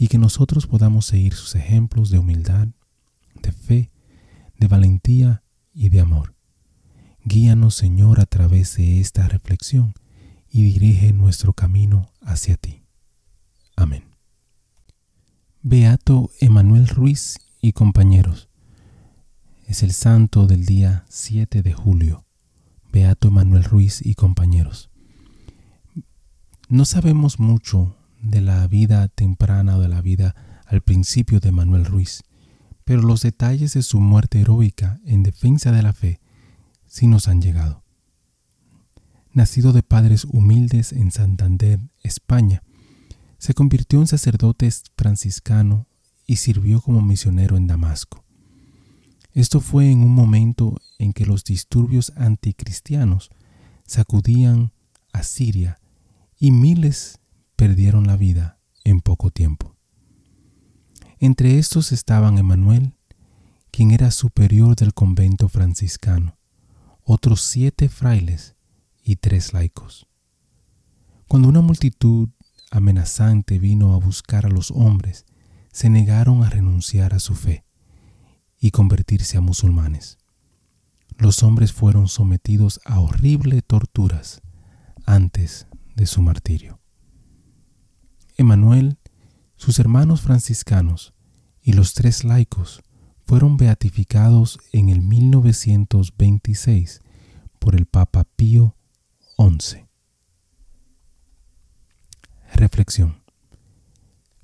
[0.00, 2.68] y que nosotros podamos seguir sus ejemplos de humildad,
[3.42, 3.90] de fe,
[4.56, 6.34] de valentía y de amor.
[7.22, 9.92] Guíanos, Señor, a través de esta reflexión
[10.48, 12.82] y dirige nuestro camino hacia ti.
[13.76, 14.04] Amén.
[15.60, 18.48] Beato Emanuel Ruiz y compañeros.
[19.66, 22.24] Es el santo del día 7 de julio.
[22.90, 24.88] Beato Emanuel Ruiz y compañeros.
[26.70, 30.34] No sabemos mucho de la vida temprana o de la vida
[30.66, 32.22] al principio de Manuel Ruiz,
[32.84, 36.20] pero los detalles de su muerte heroica en defensa de la fe
[36.86, 37.84] sí nos han llegado.
[39.32, 42.62] Nacido de padres humildes en Santander, España,
[43.38, 45.86] se convirtió en sacerdote franciscano
[46.26, 48.24] y sirvió como misionero en Damasco.
[49.32, 53.30] Esto fue en un momento en que los disturbios anticristianos
[53.86, 54.72] sacudían
[55.12, 55.78] a Siria
[56.38, 57.19] y miles
[57.60, 59.76] perdieron la vida en poco tiempo.
[61.18, 62.94] Entre estos estaban Emanuel,
[63.70, 66.38] quien era superior del convento franciscano,
[67.04, 68.56] otros siete frailes
[69.04, 70.08] y tres laicos.
[71.28, 72.30] Cuando una multitud
[72.70, 75.26] amenazante vino a buscar a los hombres,
[75.70, 77.66] se negaron a renunciar a su fe
[78.58, 80.16] y convertirse a musulmanes.
[81.18, 84.40] Los hombres fueron sometidos a horribles torturas
[85.04, 86.79] antes de su martirio.
[88.40, 88.98] Emanuel,
[89.56, 91.12] sus hermanos franciscanos
[91.60, 92.82] y los tres laicos
[93.22, 97.02] fueron beatificados en el 1926
[97.58, 98.76] por el Papa Pío
[99.36, 99.84] XI.
[102.54, 103.22] Reflexión.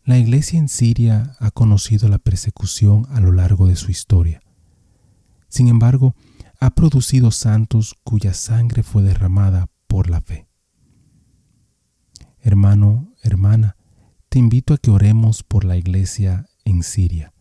[0.04, 4.42] La Iglesia en Siria ha conocido la persecución a lo largo de su historia.
[5.48, 6.14] Sin embargo,
[6.60, 10.46] ha producido santos cuya sangre fue derramada por la fe.
[12.40, 13.75] Hermano, hermana,
[14.36, 17.32] te invito a que oremos por la iglesia en Siria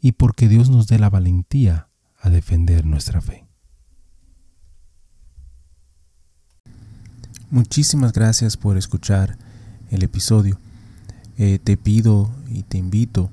[0.00, 3.44] y porque Dios nos dé la valentía a defender nuestra fe.
[7.50, 9.36] Muchísimas gracias por escuchar
[9.90, 10.58] el episodio.
[11.36, 13.28] Eh, te pido y te invito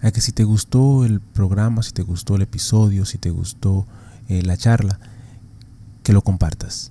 [0.00, 3.86] a que si te gustó el programa, si te gustó el episodio, si te gustó
[4.30, 4.98] eh, la charla,
[6.02, 6.90] que lo compartas.